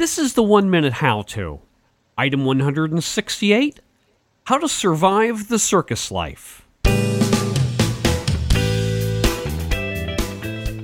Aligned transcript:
This 0.00 0.16
is 0.16 0.32
the 0.32 0.42
one 0.42 0.70
minute 0.70 0.94
how 0.94 1.20
to. 1.36 1.60
Item 2.16 2.46
168 2.46 3.80
How 4.44 4.56
to 4.56 4.66
Survive 4.66 5.48
the 5.48 5.58
Circus 5.58 6.10
Life. 6.10 6.66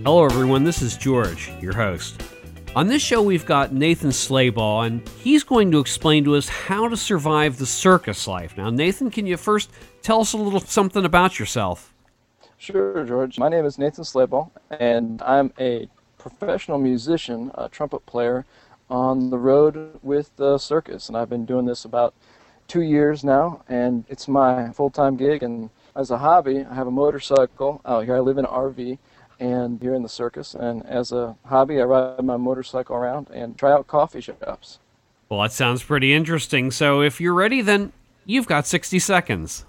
Hello, 0.03 0.27
everyone. 0.27 0.65
This 0.65 0.83
is 0.83 0.99
George, 0.99 1.51
your 1.63 1.73
host. 1.73 2.23
On 2.75 2.89
this 2.89 3.01
show, 3.01 3.23
we've 3.23 3.47
got 3.47 3.73
Nathan 3.73 4.11
Slabaugh, 4.11 4.87
and 4.87 5.09
he's 5.25 5.45
going 5.45 5.73
to 5.73 5.79
explain 5.79 6.23
to 6.25 6.37
us 6.37 6.51
how 6.51 6.87
to 6.87 6.97
survive 6.99 7.57
the 7.57 7.65
circus 7.65 8.29
life. 8.29 8.55
Now, 8.59 8.69
Nathan, 8.69 9.11
can 9.11 9.27
you 9.27 9.39
first 9.39 9.71
tell 10.03 10.21
us 10.21 10.35
a 10.35 10.37
little 10.37 10.61
something 10.61 11.07
about 11.07 11.39
yourself? 11.39 11.95
Sure, 12.59 13.03
George. 13.07 13.39
My 13.39 13.49
name 13.49 13.65
is 13.65 13.79
Nathan 13.79 14.05
Slabaugh, 14.05 14.51
and 14.79 15.23
I'm 15.23 15.55
a 15.59 15.89
professional 16.19 16.77
musician, 16.77 17.51
a 17.55 17.71
trumpet 17.71 18.05
player 18.05 18.45
on 18.89 19.31
the 19.31 19.39
road 19.39 19.99
with 20.03 20.35
the 20.37 20.59
circus. 20.59 21.09
And 21.09 21.17
I've 21.17 21.29
been 21.29 21.45
doing 21.45 21.67
this 21.67 21.85
about 21.85 22.15
two 22.69 22.83
years 22.83 23.25
now, 23.25 23.63
and 23.69 24.05
it's 24.09 24.29
my 24.29 24.71
full 24.71 24.91
time 24.91 25.17
gig. 25.17 25.43
And 25.43 25.71
as 25.95 26.11
a 26.11 26.19
hobby, 26.19 26.65
I 26.65 26.75
have 26.75 26.87
a 26.87 26.93
motorcycle 26.93 27.81
out 27.85 28.05
here. 28.05 28.17
I 28.17 28.21
live 28.21 28.39
in 28.39 28.45
an 28.45 28.51
RV 28.51 28.99
and 29.39 29.81
here 29.81 29.95
in 29.95 30.03
the 30.03 30.09
circus. 30.09 30.55
And 30.55 30.85
as 30.87 31.13
a 31.13 31.37
hobby, 31.45 31.81
I 31.81 31.85
ride 31.85 32.25
my 32.25 32.37
motorcycle 32.37 32.97
around 32.97 33.29
and 33.31 33.57
try 33.57 33.73
out 33.73 33.87
coffee 33.87 34.21
shops. 34.21 34.79
Well, 35.29 35.43
that 35.43 35.53
sounds 35.53 35.83
pretty 35.83 36.13
interesting. 36.13 36.71
So 36.71 37.03
if 37.03 37.21
you're 37.21 37.35
ready, 37.35 37.61
then 37.61 37.93
you've 38.25 38.47
got 38.47 38.67
60 38.67 38.99
seconds. 38.99 39.65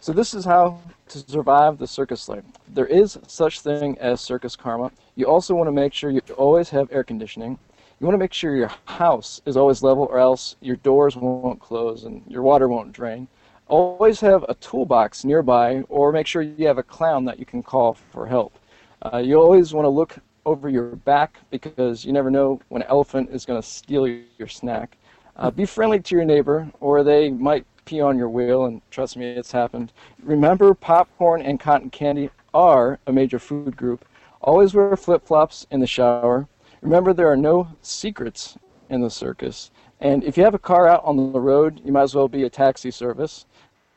So 0.00 0.12
this 0.12 0.34
is 0.34 0.44
how 0.44 0.80
to 1.08 1.18
survive 1.18 1.78
the 1.78 1.86
circus 1.86 2.28
life. 2.28 2.44
There 2.68 2.86
is 2.86 3.18
such 3.26 3.60
thing 3.60 3.98
as 3.98 4.20
circus 4.20 4.56
karma. 4.56 4.92
You 5.16 5.26
also 5.26 5.54
want 5.54 5.68
to 5.68 5.72
make 5.72 5.92
sure 5.92 6.10
you 6.10 6.20
always 6.36 6.70
have 6.70 6.90
air 6.92 7.02
conditioning. 7.02 7.58
You 8.00 8.06
want 8.06 8.14
to 8.14 8.18
make 8.18 8.32
sure 8.32 8.56
your 8.56 8.72
house 8.86 9.42
is 9.44 9.58
always 9.58 9.82
level 9.82 10.04
or 10.04 10.18
else 10.18 10.56
your 10.62 10.76
doors 10.76 11.16
won't 11.16 11.60
close 11.60 12.04
and 12.04 12.22
your 12.26 12.40
water 12.40 12.66
won't 12.66 12.92
drain. 12.92 13.28
Always 13.68 14.20
have 14.20 14.42
a 14.48 14.54
toolbox 14.54 15.22
nearby 15.22 15.84
or 15.90 16.10
make 16.10 16.26
sure 16.26 16.40
you 16.40 16.66
have 16.66 16.78
a 16.78 16.82
clown 16.82 17.26
that 17.26 17.38
you 17.38 17.44
can 17.44 17.62
call 17.62 17.92
for 17.92 18.26
help. 18.26 18.58
Uh, 19.02 19.18
you 19.18 19.38
always 19.38 19.74
want 19.74 19.84
to 19.84 19.90
look 19.90 20.16
over 20.46 20.70
your 20.70 20.96
back 20.96 21.40
because 21.50 22.02
you 22.02 22.14
never 22.14 22.30
know 22.30 22.58
when 22.70 22.80
an 22.80 22.88
elephant 22.88 23.28
is 23.32 23.44
going 23.44 23.60
to 23.60 23.68
steal 23.68 24.06
your 24.06 24.48
snack. 24.48 24.96
Uh, 25.36 25.50
be 25.50 25.66
friendly 25.66 26.00
to 26.00 26.14
your 26.16 26.24
neighbor, 26.24 26.70
or 26.80 27.04
they 27.04 27.28
might 27.28 27.66
pee 27.84 28.00
on 28.00 28.16
your 28.16 28.30
wheel, 28.30 28.64
and 28.64 28.80
trust 28.90 29.18
me, 29.18 29.26
it's 29.26 29.52
happened. 29.52 29.92
Remember, 30.22 30.72
popcorn 30.72 31.42
and 31.42 31.60
cotton 31.60 31.90
candy 31.90 32.30
are 32.54 32.98
a 33.06 33.12
major 33.12 33.38
food 33.38 33.76
group. 33.76 34.06
Always 34.40 34.72
wear 34.72 34.96
flip 34.96 35.26
flops 35.26 35.66
in 35.70 35.80
the 35.80 35.86
shower. 35.86 36.48
Remember, 36.82 37.12
there 37.12 37.30
are 37.30 37.36
no 37.36 37.68
secrets 37.82 38.56
in 38.88 39.00
the 39.00 39.10
circus. 39.10 39.70
And 40.00 40.24
if 40.24 40.36
you 40.36 40.44
have 40.44 40.54
a 40.54 40.58
car 40.58 40.88
out 40.88 41.04
on 41.04 41.32
the 41.32 41.40
road, 41.40 41.80
you 41.84 41.92
might 41.92 42.02
as 42.02 42.14
well 42.14 42.28
be 42.28 42.44
a 42.44 42.50
taxi 42.50 42.90
service. 42.90 43.44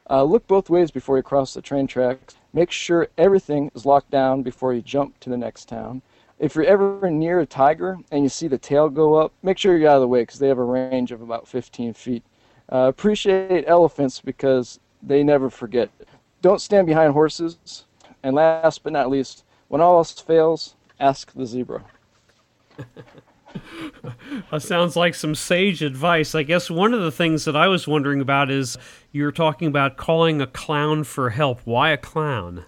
Uh, 0.10 0.24
look 0.24 0.46
both 0.48 0.70
ways 0.70 0.92
before 0.92 1.16
you 1.18 1.24
cross 1.24 1.54
the 1.54 1.62
train 1.62 1.88
tracks. 1.88 2.36
Make 2.52 2.72
sure 2.72 3.08
everything 3.18 3.72
is 3.74 3.86
locked 3.86 4.12
down 4.12 4.44
before 4.44 4.74
you 4.74 4.82
jump 4.82 5.20
to 5.22 5.30
the 5.30 5.38
next 5.38 5.70
town. 5.70 6.02
If 6.40 6.56
you're 6.56 6.66
ever 6.66 7.10
near 7.10 7.40
a 7.40 7.46
tiger 7.46 7.98
and 8.12 8.24
you 8.24 8.30
see 8.30 8.50
the 8.50 8.58
tail 8.58 8.90
go 8.90 9.14
up, 9.16 9.32
make 9.44 9.58
sure 9.58 9.78
you're 9.78 9.90
out 9.90 9.96
of 9.96 10.02
the 10.02 10.08
way 10.08 10.24
because 10.24 10.40
they 10.40 10.50
have 10.50 10.58
a 10.58 10.64
range 10.64 11.12
of 11.12 11.22
about 11.22 11.48
15 11.48 11.94
feet. 11.94 12.24
Uh, 12.72 12.88
appreciate 12.90 13.64
elephants 13.66 14.20
because 14.20 14.80
they 15.02 15.24
never 15.24 15.50
forget. 15.50 15.90
Don't 16.42 16.60
stand 16.60 16.86
behind 16.86 17.14
horses. 17.14 17.86
And 18.24 18.36
last 18.36 18.84
but 18.84 18.94
not 18.94 19.10
least, 19.10 19.46
when 19.70 19.80
all 19.82 19.98
else 19.98 20.20
fails, 20.20 20.76
ask 21.00 21.32
the 21.34 21.46
zebra. 21.46 21.84
That 24.52 24.62
sounds 24.62 24.96
like 24.96 25.16
some 25.16 25.36
sage 25.36 25.82
advice. 25.82 26.36
I 26.36 26.44
guess 26.44 26.70
one 26.70 26.94
of 26.94 27.02
the 27.02 27.12
things 27.12 27.46
that 27.46 27.56
I 27.56 27.68
was 27.68 27.88
wondering 27.88 28.22
about 28.22 28.50
is 28.50 28.78
you're 29.12 29.32
talking 29.32 29.68
about 29.68 29.98
calling 29.98 30.42
a 30.42 30.48
clown 30.48 31.04
for 31.04 31.32
help. 31.32 31.62
Why 31.66 31.92
a 31.92 31.98
clown? 31.98 32.66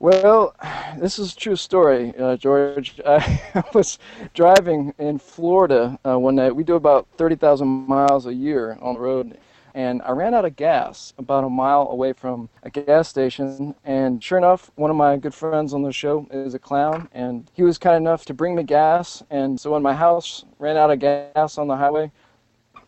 Well, 0.00 0.54
this 0.98 1.18
is 1.18 1.32
a 1.32 1.36
true 1.36 1.56
story, 1.56 2.14
uh, 2.16 2.36
George. 2.36 3.00
I 3.06 3.64
was 3.74 3.98
driving 4.32 4.94
in 4.98 5.18
Florida 5.18 5.98
uh, 6.06 6.18
one 6.18 6.36
night. 6.36 6.54
We 6.54 6.62
do 6.62 6.76
about 6.76 7.08
30,000 7.16 7.66
miles 7.66 8.26
a 8.26 8.34
year 8.34 8.78
on 8.80 8.94
the 8.94 9.00
road 9.00 9.38
and 9.78 10.02
I 10.02 10.10
ran 10.10 10.34
out 10.34 10.44
of 10.44 10.56
gas 10.56 11.14
about 11.18 11.44
a 11.44 11.48
mile 11.48 11.86
away 11.88 12.12
from 12.12 12.48
a 12.64 12.70
gas 12.70 13.08
station. 13.08 13.76
And 13.84 14.20
sure 14.20 14.36
enough, 14.36 14.72
one 14.74 14.90
of 14.90 14.96
my 14.96 15.16
good 15.16 15.32
friends 15.32 15.72
on 15.72 15.82
the 15.82 15.92
show 15.92 16.26
is 16.32 16.52
a 16.54 16.58
clown, 16.58 17.08
and 17.12 17.48
he 17.54 17.62
was 17.62 17.78
kind 17.78 17.96
enough 17.96 18.24
to 18.24 18.34
bring 18.34 18.56
me 18.56 18.64
gas. 18.64 19.22
And 19.30 19.60
so 19.60 19.70
when 19.70 19.82
my 19.82 19.94
house 19.94 20.44
ran 20.58 20.76
out 20.76 20.90
of 20.90 20.98
gas 20.98 21.58
on 21.58 21.68
the 21.68 21.76
highway, 21.76 22.10